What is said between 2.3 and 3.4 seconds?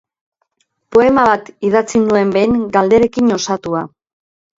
behin, galderekin